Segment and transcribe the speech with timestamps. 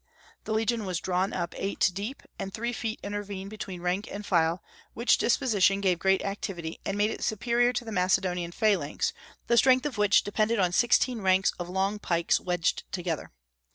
[0.45, 4.63] The legion was drawn up eight deep, and three feet intervened between rank and file,
[4.95, 9.13] which disposition gave great activity, and made it superior to the Macedonian phalanx,
[9.45, 13.29] the strength of which depended on sixteen ranks of long pikes wedged together.